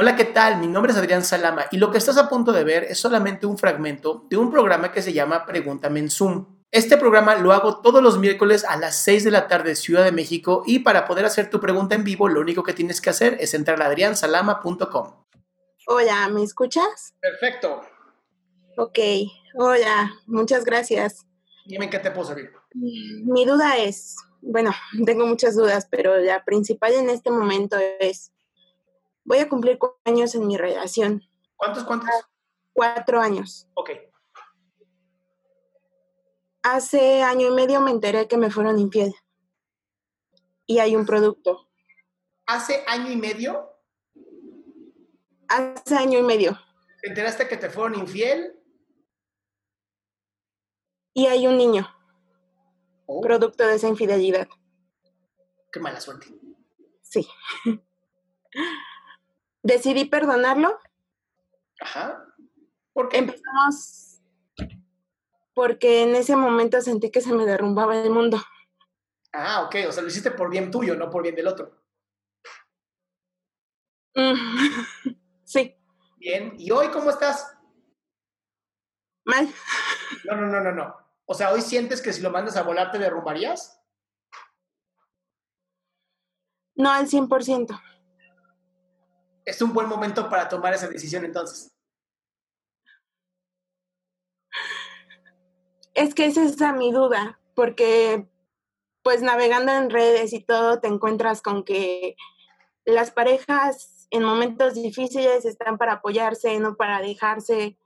Hola, 0.00 0.14
¿qué 0.14 0.26
tal? 0.26 0.60
Mi 0.60 0.68
nombre 0.68 0.92
es 0.92 0.98
Adrián 0.98 1.24
Salama 1.24 1.66
y 1.72 1.76
lo 1.76 1.90
que 1.90 1.98
estás 1.98 2.18
a 2.18 2.28
punto 2.28 2.52
de 2.52 2.62
ver 2.62 2.84
es 2.84 3.00
solamente 3.00 3.46
un 3.46 3.58
fragmento 3.58 4.24
de 4.30 4.36
un 4.36 4.48
programa 4.48 4.92
que 4.92 5.02
se 5.02 5.12
llama 5.12 5.44
Pregúntame 5.44 5.98
en 5.98 6.08
Zoom. 6.08 6.46
Este 6.70 6.96
programa 6.96 7.34
lo 7.34 7.50
hago 7.50 7.80
todos 7.80 8.00
los 8.00 8.16
miércoles 8.16 8.64
a 8.64 8.76
las 8.76 8.94
6 9.02 9.24
de 9.24 9.32
la 9.32 9.48
tarde 9.48 9.74
Ciudad 9.74 10.04
de 10.04 10.12
México 10.12 10.62
y 10.64 10.78
para 10.78 11.04
poder 11.04 11.24
hacer 11.24 11.50
tu 11.50 11.58
pregunta 11.58 11.96
en 11.96 12.04
vivo 12.04 12.28
lo 12.28 12.40
único 12.40 12.62
que 12.62 12.74
tienes 12.74 13.00
que 13.00 13.10
hacer 13.10 13.38
es 13.40 13.54
entrar 13.54 13.82
a 13.82 13.86
adriansalama.com. 13.86 15.24
Hola, 15.88 16.28
¿me 16.28 16.44
escuchas? 16.44 17.16
Perfecto. 17.18 17.80
Ok, 18.76 19.00
hola, 19.56 20.12
muchas 20.28 20.64
gracias. 20.64 21.26
Dime 21.66 21.90
qué 21.90 21.98
te 21.98 22.12
puedo 22.12 22.28
servir. 22.28 22.52
Mi 22.72 23.44
duda 23.44 23.76
es, 23.76 24.14
bueno, 24.42 24.70
tengo 25.04 25.26
muchas 25.26 25.56
dudas, 25.56 25.88
pero 25.90 26.16
la 26.18 26.44
principal 26.44 26.92
en 26.92 27.10
este 27.10 27.32
momento 27.32 27.76
es, 27.98 28.30
voy 29.28 29.38
a 29.38 29.48
cumplir 29.48 29.78
cuatro 29.78 30.00
años 30.06 30.34
en 30.34 30.46
mi 30.46 30.56
relación. 30.56 31.22
¿Cuántos, 31.56 31.84
cuántos? 31.84 32.08
Cuatro 32.72 33.20
años. 33.20 33.68
Ok. 33.74 33.90
Hace 36.62 37.22
año 37.22 37.48
y 37.48 37.50
medio 37.50 37.80
me 37.80 37.90
enteré 37.90 38.26
que 38.26 38.38
me 38.38 38.50
fueron 38.50 38.78
infiel. 38.78 39.14
Y 40.66 40.78
hay 40.78 40.96
un 40.96 41.04
producto. 41.04 41.68
¿Hace 42.46 42.82
año 42.86 43.10
y 43.10 43.16
medio? 43.16 43.70
Hace 45.48 45.94
año 45.94 46.18
y 46.18 46.22
medio. 46.22 46.58
¿Te 47.02 47.08
enteraste 47.08 47.48
que 47.48 47.58
te 47.58 47.68
fueron 47.68 47.98
infiel? 47.98 48.58
Y 51.12 51.26
hay 51.26 51.46
un 51.46 51.58
niño. 51.58 51.86
Oh, 53.06 53.20
Producto 53.20 53.66
de 53.66 53.74
esa 53.74 53.88
infidelidad. 53.88 54.48
qué 55.70 55.80
mala 55.80 56.00
suerte. 56.00 56.28
Sí. 57.02 57.28
Decidí 59.62 60.04
perdonarlo. 60.04 60.78
Ajá. 61.80 62.24
¿Por 62.92 63.08
qué? 63.08 63.18
Empezamos 63.18 64.08
porque 65.58 66.04
en 66.04 66.14
ese 66.14 66.36
momento 66.36 66.80
sentí 66.80 67.10
que 67.10 67.20
se 67.20 67.32
me 67.32 67.44
derrumbaba 67.44 68.00
el 68.00 68.10
mundo. 68.10 68.40
Ah, 69.32 69.62
ok. 69.64 69.74
O 69.88 69.92
sea, 69.92 70.04
lo 70.04 70.08
hiciste 70.08 70.30
por 70.30 70.48
bien 70.50 70.70
tuyo, 70.70 70.94
no 70.94 71.10
por 71.10 71.24
bien 71.24 71.34
del 71.34 71.48
otro. 71.48 71.82
Mm, 74.14 74.34
Sí, 75.44 75.74
Bien. 76.18 76.54
¿Y 76.58 76.70
hoy 76.70 76.88
cómo 76.88 77.10
estás? 77.10 77.56
mal. 79.24 79.52
No, 80.24 80.36
no, 80.36 80.46
no, 80.46 80.60
no, 80.60 80.70
no. 80.72 80.96
O 81.26 81.34
sea, 81.34 81.52
¿hoy 81.52 81.60
sientes 81.60 82.00
que 82.00 82.12
si 82.12 82.22
lo 82.22 82.30
mandas 82.30 82.56
a 82.56 82.62
volar 82.62 82.92
te 82.92 82.98
derrumbarías? 82.98 83.82
No 86.76 86.92
al 86.92 87.08
100%. 87.08 87.80
Es 89.48 89.62
un 89.62 89.72
buen 89.72 89.88
momento 89.88 90.28
para 90.28 90.46
tomar 90.46 90.74
esa 90.74 90.88
decisión 90.88 91.24
entonces. 91.24 91.72
Es 95.94 96.14
que 96.14 96.26
esa 96.26 96.44
es 96.44 96.52
esa 96.52 96.74
mi 96.74 96.92
duda, 96.92 97.40
porque 97.54 98.28
pues 99.02 99.22
navegando 99.22 99.72
en 99.72 99.88
redes 99.88 100.34
y 100.34 100.40
todo 100.40 100.80
te 100.80 100.88
encuentras 100.88 101.40
con 101.40 101.64
que 101.64 102.14
las 102.84 103.10
parejas 103.10 104.06
en 104.10 104.22
momentos 104.22 104.74
difíciles 104.74 105.46
están 105.46 105.78
para 105.78 105.94
apoyarse, 105.94 106.60
no 106.60 106.76
para 106.76 107.00
dejarse, 107.00 107.78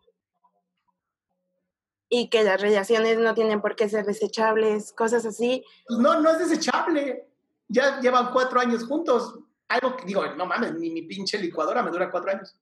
y 2.09 2.29
que 2.29 2.43
las 2.43 2.61
relaciones 2.61 3.19
no 3.19 3.35
tienen 3.35 3.61
por 3.61 3.77
qué 3.77 3.89
ser 3.89 4.05
desechables, 4.05 4.93
cosas 4.93 5.25
así. 5.25 5.65
Pues 5.87 6.01
no, 6.01 6.21
no 6.21 6.31
es 6.33 6.41
desechable. 6.41 7.29
Ya 7.69 8.01
llevan 8.01 8.33
cuatro 8.33 8.59
años 8.59 8.85
juntos. 8.85 9.39
Algo 9.73 9.97
que 9.97 10.05
digo, 10.05 10.27
no 10.35 10.45
mames, 10.45 10.75
ni 10.75 10.91
mi 10.91 11.01
pinche 11.01 11.39
licuadora 11.39 11.83
me 11.83 11.91
dura 11.91 12.11
cuatro 12.11 12.31
años. 12.31 12.55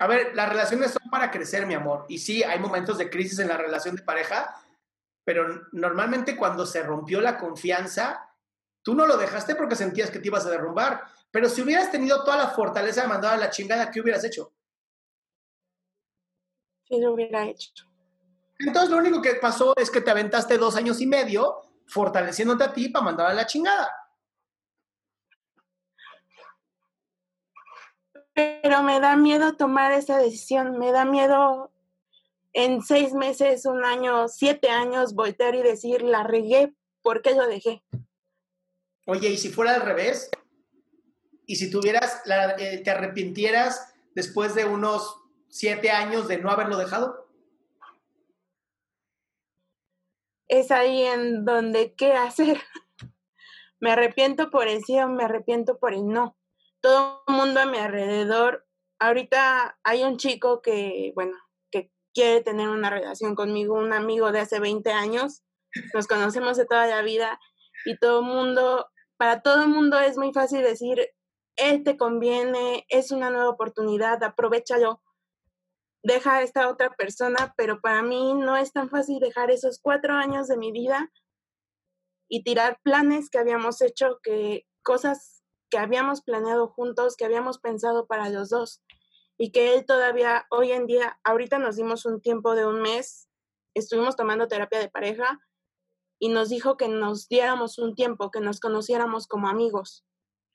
A 0.00 0.06
ver, 0.06 0.34
las 0.34 0.48
relaciones 0.48 0.92
son 0.92 1.10
para 1.10 1.30
crecer, 1.30 1.66
mi 1.66 1.74
amor. 1.74 2.06
Y 2.08 2.18
sí, 2.18 2.42
hay 2.42 2.58
momentos 2.58 2.96
de 2.96 3.10
crisis 3.10 3.38
en 3.38 3.48
la 3.48 3.58
relación 3.58 3.96
de 3.96 4.02
pareja, 4.02 4.56
pero 5.24 5.68
normalmente 5.72 6.38
cuando 6.38 6.64
se 6.64 6.82
rompió 6.82 7.20
la 7.20 7.36
confianza, 7.36 8.34
tú 8.82 8.94
no 8.94 9.04
lo 9.04 9.18
dejaste 9.18 9.56
porque 9.56 9.76
sentías 9.76 10.10
que 10.10 10.18
te 10.18 10.28
ibas 10.28 10.46
a 10.46 10.50
derrumbar. 10.50 11.04
Pero 11.30 11.50
si 11.50 11.60
hubieras 11.60 11.90
tenido 11.90 12.24
toda 12.24 12.38
la 12.38 12.48
fortaleza 12.48 13.02
de 13.02 13.08
mandar 13.08 13.34
a 13.34 13.36
la 13.36 13.50
chingada, 13.50 13.90
¿qué 13.90 14.00
hubieras 14.00 14.24
hecho? 14.24 14.54
Si 16.88 16.98
lo 16.98 17.12
hubiera 17.12 17.46
hecho. 17.46 17.70
Entonces 18.58 18.88
lo 18.88 18.96
único 18.96 19.20
que 19.20 19.34
pasó 19.34 19.74
es 19.76 19.90
que 19.90 20.00
te 20.00 20.10
aventaste 20.10 20.56
dos 20.56 20.76
años 20.76 20.98
y 21.02 21.06
medio 21.06 21.71
fortaleciéndote 21.92 22.64
a 22.64 22.72
ti 22.72 22.88
para 22.88 23.04
mandar 23.04 23.26
a 23.30 23.34
la 23.34 23.46
chingada. 23.46 23.92
Pero 28.34 28.82
me 28.82 28.98
da 28.98 29.14
miedo 29.16 29.56
tomar 29.56 29.92
esa 29.92 30.16
decisión, 30.16 30.78
me 30.78 30.90
da 30.90 31.04
miedo 31.04 31.70
en 32.54 32.82
seis 32.82 33.12
meses, 33.12 33.66
un 33.66 33.84
año, 33.84 34.28
siete 34.28 34.70
años, 34.70 35.14
voltear 35.14 35.54
y 35.54 35.62
decir, 35.62 36.02
la 36.02 36.22
regué, 36.22 36.74
¿por 37.02 37.20
qué 37.20 37.34
lo 37.34 37.46
dejé? 37.46 37.82
Oye, 39.06 39.28
¿y 39.28 39.36
si 39.36 39.50
fuera 39.50 39.74
al 39.74 39.82
revés? 39.82 40.30
¿Y 41.46 41.56
si 41.56 41.70
tuvieras, 41.70 42.22
la- 42.24 42.52
eh, 42.56 42.78
te 42.78 42.90
arrepintieras 42.90 43.92
después 44.14 44.54
de 44.54 44.64
unos 44.64 45.16
siete 45.48 45.90
años 45.90 46.26
de 46.28 46.38
no 46.38 46.50
haberlo 46.50 46.78
dejado? 46.78 47.21
Es 50.52 50.70
ahí 50.70 51.02
en 51.04 51.46
donde, 51.46 51.94
¿qué 51.94 52.12
hacer? 52.12 52.60
Me 53.80 53.92
arrepiento 53.92 54.50
por 54.50 54.68
el 54.68 54.84
sí 54.84 54.98
o 55.00 55.08
me 55.08 55.24
arrepiento 55.24 55.78
por 55.78 55.94
el 55.94 56.06
no. 56.06 56.36
Todo 56.82 57.24
el 57.26 57.34
mundo 57.34 57.60
a 57.60 57.64
mi 57.64 57.78
alrededor, 57.78 58.66
ahorita 58.98 59.78
hay 59.82 60.04
un 60.04 60.18
chico 60.18 60.60
que, 60.60 61.12
bueno, 61.14 61.38
que 61.70 61.90
quiere 62.12 62.42
tener 62.42 62.68
una 62.68 62.90
relación 62.90 63.34
conmigo, 63.34 63.76
un 63.76 63.94
amigo 63.94 64.30
de 64.30 64.40
hace 64.40 64.60
20 64.60 64.92
años, 64.92 65.42
nos 65.94 66.06
conocemos 66.06 66.58
de 66.58 66.66
toda 66.66 66.86
la 66.86 67.00
vida 67.00 67.40
y 67.86 67.96
todo 67.96 68.20
el 68.20 68.26
mundo, 68.26 68.90
para 69.16 69.40
todo 69.40 69.62
el 69.62 69.70
mundo 69.70 69.98
es 70.00 70.18
muy 70.18 70.34
fácil 70.34 70.60
decir, 70.60 71.00
él 71.56 71.82
te 71.82 71.96
conviene, 71.96 72.84
es 72.90 73.10
una 73.10 73.30
nueva 73.30 73.48
oportunidad, 73.48 74.22
aprovechalo, 74.22 75.01
deja 76.02 76.36
a 76.36 76.42
esta 76.42 76.68
otra 76.68 76.90
persona, 76.94 77.54
pero 77.56 77.80
para 77.80 78.02
mí 78.02 78.34
no 78.34 78.56
es 78.56 78.72
tan 78.72 78.88
fácil 78.88 79.20
dejar 79.20 79.50
esos 79.50 79.78
cuatro 79.80 80.14
años 80.14 80.48
de 80.48 80.56
mi 80.56 80.72
vida 80.72 81.10
y 82.28 82.42
tirar 82.42 82.78
planes 82.82 83.30
que 83.30 83.38
habíamos 83.38 83.80
hecho, 83.82 84.18
que 84.22 84.66
cosas 84.82 85.42
que 85.70 85.78
habíamos 85.78 86.22
planeado 86.22 86.68
juntos, 86.68 87.16
que 87.16 87.24
habíamos 87.24 87.58
pensado 87.58 88.06
para 88.06 88.28
los 88.28 88.50
dos 88.50 88.82
y 89.38 89.52
que 89.52 89.74
él 89.74 89.86
todavía 89.86 90.46
hoy 90.50 90.72
en 90.72 90.86
día, 90.86 91.18
ahorita 91.24 91.58
nos 91.58 91.76
dimos 91.76 92.04
un 92.04 92.20
tiempo 92.20 92.54
de 92.54 92.66
un 92.66 92.82
mes, 92.82 93.28
estuvimos 93.74 94.16
tomando 94.16 94.48
terapia 94.48 94.78
de 94.78 94.90
pareja 94.90 95.40
y 96.18 96.28
nos 96.28 96.48
dijo 96.48 96.76
que 96.76 96.88
nos 96.88 97.28
diéramos 97.28 97.78
un 97.78 97.94
tiempo, 97.94 98.30
que 98.30 98.40
nos 98.40 98.60
conociéramos 98.60 99.26
como 99.26 99.48
amigos. 99.48 100.04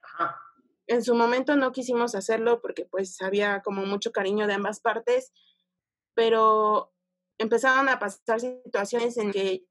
Ajá. 0.02 0.47
En 0.88 1.04
su 1.04 1.16
momento 1.16 1.56
no 1.56 1.72
quisimos 1.72 2.16
hacerlo 2.16 2.62
porque 2.62 2.86
pues 2.86 3.22
había 3.22 3.62
como 3.62 3.86
mucho 3.86 4.12
cariño 4.12 4.48
de 4.48 4.54
ambas 4.54 4.80
partes, 4.80 5.34
pero 6.14 6.94
empezaron 7.38 7.90
a 7.90 8.00
pasar 8.00 8.40
situaciones 8.40 9.18
en 9.18 9.32
que 9.32 9.66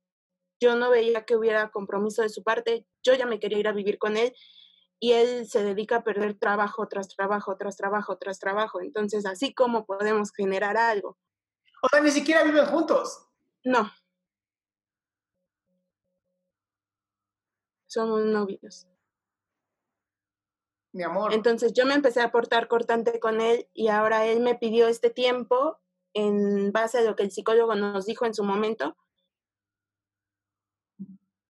yo 0.61 0.77
no 0.77 0.91
veía 0.91 1.25
que 1.25 1.37
hubiera 1.37 1.71
compromiso 1.71 2.23
de 2.23 2.29
su 2.29 2.43
parte, 2.43 2.87
yo 3.03 3.15
ya 3.15 3.27
me 3.27 3.41
quería 3.41 3.59
ir 3.59 3.69
a 3.69 3.73
vivir 3.73 3.99
con 3.99 4.17
él 4.17 4.35
y 4.99 5.13
él 5.13 5.47
se 5.47 5.63
dedica 5.63 5.97
a 5.97 6.05
perder 6.05 6.39
trabajo 6.39 6.89
tras 6.89 7.09
trabajo, 7.09 7.57
tras 7.57 7.77
trabajo, 7.77 8.17
tras 8.17 8.39
trabajo. 8.39 8.81
Entonces, 8.81 9.27
así 9.27 9.53
como 9.53 9.85
podemos 9.85 10.33
generar 10.33 10.77
algo. 10.77 11.19
O 11.83 11.89
sea, 11.89 12.01
ni 12.01 12.11
siquiera 12.11 12.43
viven 12.43 12.67
juntos. 12.67 13.27
No. 13.65 13.91
Somos 17.87 18.25
novios. 18.25 18.87
Mi 20.97 21.03
amor. 21.03 21.35
Entonces 21.35 21.75
yo 21.75 21.85
me 21.85 21.93
empecé 21.93 22.23
a 22.23 22.31
portar 22.31 22.69
cortante 22.69 23.21
con 23.21 23.43
él 23.43 23.69
y 23.75 23.89
ahora 23.89 24.25
él 24.25 24.41
me 24.41 24.55
pidió 24.55 24.89
este 24.89 25.11
tiempo 25.11 25.79
en 26.15 26.73
base 26.73 26.97
a 26.97 27.03
lo 27.03 27.15
que 27.15 27.23
el 27.23 27.31
psicólogo 27.31 27.75
nos 27.75 28.07
dijo 28.07 28.25
en 28.25 28.33
su 28.33 28.43
momento. 28.45 28.97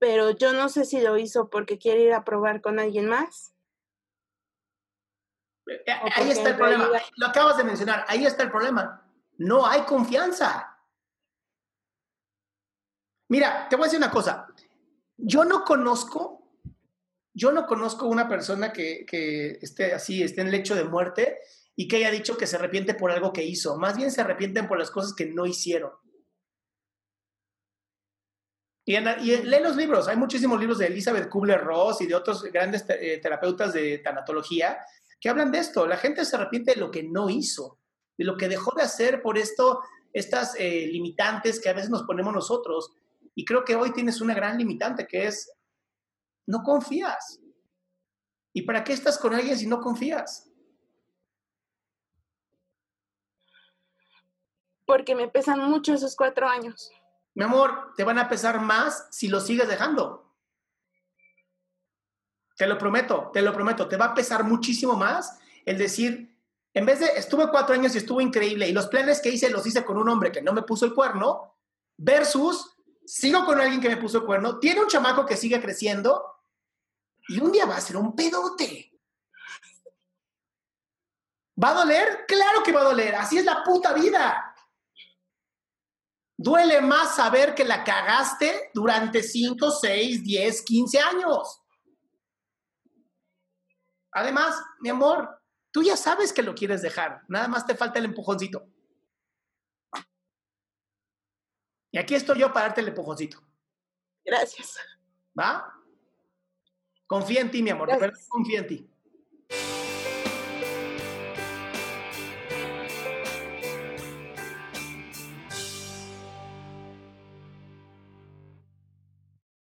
Pero 0.01 0.31
yo 0.31 0.53
no 0.53 0.69
sé 0.69 0.85
si 0.85 1.01
lo 1.01 1.17
hizo 1.17 1.49
porque 1.49 1.79
quiere 1.79 2.01
ir 2.01 2.13
a 2.13 2.25
probar 2.25 2.61
con 2.61 2.81
alguien 2.81 3.07
más. 3.07 3.55
Eh, 5.69 5.93
o 6.03 6.09
Ahí 6.17 6.31
está 6.33 6.49
el 6.49 6.57
problema. 6.57 6.89
Lo 7.15 7.27
acabas 7.29 7.57
de 7.57 7.63
mencionar. 7.63 8.05
Ahí 8.09 8.27
está 8.27 8.43
el 8.43 8.51
problema. 8.51 9.09
No 9.39 9.65
hay 9.65 9.83
confianza. 9.83 10.77
Mira, 13.29 13.69
te 13.69 13.77
voy 13.77 13.85
a 13.85 13.87
decir 13.87 14.01
una 14.01 14.11
cosa. 14.11 14.49
Yo 15.17 15.45
no 15.45 15.63
conozco, 15.63 16.46
yo 17.37 17.53
no 17.53 17.67
conozco 17.67 18.07
una 18.07 18.29
persona 18.31 18.73
que, 18.73 19.05
que 19.07 19.59
esté 19.61 19.93
así, 19.93 20.23
esté 20.23 20.41
en 20.41 20.51
lecho 20.51 20.75
de 20.75 20.85
muerte 20.85 21.39
y 21.77 21.87
que 21.87 21.97
haya 21.97 22.11
dicho 22.11 22.39
que 22.39 22.47
se 22.47 22.57
arrepiente 22.57 22.95
por 22.95 23.11
algo 23.11 23.31
que 23.31 23.45
hizo. 23.45 23.77
Más 23.77 23.99
bien 23.99 24.11
se 24.11 24.23
arrepienten 24.23 24.67
por 24.67 24.79
las 24.79 24.91
cosas 24.91 25.15
que 25.15 25.27
no 25.27 25.45
hicieron. 25.45 25.93
Y, 28.87 28.97
lee 28.97 29.61
los 29.63 29.77
libros. 29.77 30.09
Hay 30.09 30.17
muchísimos 30.17 30.59
libros 30.59 30.79
de 30.79 30.87
Elizabeth 30.87 31.29
Kubler-Ross 31.29 32.01
y 32.01 32.07
de 32.07 32.15
otros 32.15 32.43
grandes 32.45 32.87
eh, 32.89 33.19
terapeutas 33.21 33.75
de 33.75 33.99
tanatología 33.99 34.79
que 35.21 35.29
hablan 35.29 35.53
de 35.53 35.59
esto. 35.59 35.87
La 35.87 35.99
gente 35.99 36.25
se 36.25 36.37
arrepiente 36.37 36.73
de 36.73 36.81
lo 36.81 36.91
que 36.91 37.03
no 37.03 37.29
hizo, 37.29 37.81
de 38.17 38.25
lo 38.25 38.39
que 38.39 38.49
dejó 38.49 38.75
de 38.75 38.85
hacer 38.85 39.21
por 39.21 39.37
esto, 39.37 39.83
estas 40.13 40.55
eh, 40.59 40.89
limitantes 40.91 41.61
que 41.61 41.69
a 41.69 41.75
veces 41.75 41.91
nos 41.91 42.05
ponemos 42.05 42.33
nosotros. 42.33 42.93
Y 43.35 43.45
creo 43.45 43.63
que 43.63 43.75
hoy 43.75 43.93
tienes 43.93 44.23
una 44.23 44.33
gran 44.33 44.57
limitante 44.57 45.07
que 45.07 45.27
es, 45.27 45.51
no 46.47 46.63
confías. 46.63 47.41
¿Y 48.53 48.63
para 48.63 48.85
qué 48.85 48.93
estás 48.93 49.19
con 49.19 49.35
alguien 49.35 49.59
si 49.59 49.67
no 49.67 49.81
confías? 49.81 50.51
Porque 54.87 55.15
me 55.15 55.29
pesan 55.29 55.61
mucho 55.61 55.93
esos 55.93 56.17
cuatro 56.17 56.49
años. 56.49 56.91
Mi 57.35 57.45
amor, 57.45 57.93
te 57.97 58.05
van 58.05 58.19
a 58.19 58.29
pesar 58.29 58.61
más 58.61 59.09
si 59.11 59.29
lo 59.29 59.41
sigues 59.41 59.69
dejando. 59.69 60.35
Te 62.57 62.67
lo 62.67 62.79
prometo, 62.79 63.31
te 63.35 63.43
lo 63.43 63.53
prometo, 63.53 63.87
te 63.87 63.99
va 63.99 64.07
a 64.07 64.15
pesar 64.15 64.45
muchísimo 64.45 64.95
más 64.95 65.39
el 65.67 65.77
decir, 65.77 66.35
en 66.73 66.87
vez 66.87 67.01
de 67.01 67.07
estuve 67.17 67.51
cuatro 67.51 67.75
años 67.75 67.95
y 67.95 67.99
estuvo 67.99 68.21
increíble 68.21 68.69
y 68.69 68.73
los 68.73 68.87
planes 68.87 69.21
que 69.21 69.29
hice 69.29 69.51
los 69.51 69.67
hice 69.67 69.85
con 69.85 69.99
un 69.99 70.09
hombre 70.09 70.33
que 70.33 70.41
no 70.41 70.55
me 70.55 70.63
puso 70.63 70.87
el 70.87 70.95
cuerno, 70.95 71.59
versus 71.99 72.75
sigo 73.05 73.45
con 73.45 73.61
alguien 73.61 73.81
que 73.81 73.91
me 73.91 73.97
puso 73.99 74.19
el 74.19 74.25
cuerno, 74.25 74.59
tiene 74.59 74.81
un 74.81 74.89
chamaco 74.89 75.27
que 75.27 75.37
sigue 75.37 75.61
creciendo 75.61 76.36
y 77.29 77.41
un 77.41 77.51
día 77.53 77.67
va 77.67 77.77
a 77.77 77.81
ser 77.81 77.97
un 77.97 78.15
pedote. 78.15 78.93
¿Va 81.63 81.71
a 81.71 81.75
doler? 81.75 82.25
Claro 82.27 82.63
que 82.63 82.73
va 82.73 82.83
a 82.83 82.85
doler, 82.85 83.15
así 83.15 83.39
es 83.39 83.45
la 83.45 83.63
puta 83.65 83.93
vida. 83.95 84.55
Duele 86.39 86.83
más 86.83 87.17
saber 87.17 87.55
que 87.55 87.65
la 87.65 87.83
cagaste 87.83 88.71
durante 88.75 89.23
5, 89.23 89.71
6, 89.71 90.23
10, 90.23 90.63
15 90.63 90.99
años. 91.01 91.63
Además, 94.13 94.63
mi 94.81 94.91
amor, 94.91 95.43
tú 95.71 95.83
ya 95.83 95.97
sabes 95.97 96.33
que 96.33 96.43
lo 96.43 96.55
quieres 96.55 96.83
dejar, 96.83 97.23
nada 97.29 97.49
más 97.49 97.67
te 97.67 97.75
falta 97.75 97.99
el 97.99 98.07
empujoncito. 98.07 98.67
Y 101.91 101.99
aquí 101.99 102.15
estoy 102.15 102.39
yo 102.41 102.53
para 102.53 102.67
darte 102.67 102.83
el 102.83 102.89
empujoncito. 102.89 103.43
Gracias. 104.23 104.79
¿Va? 105.39 105.73
Confía 107.07 107.41
en 107.41 107.51
ti, 107.51 107.63
mi 107.63 107.71
amor, 107.71 107.89
confía 108.29 108.61
en 108.61 108.67
ti. 108.67 108.91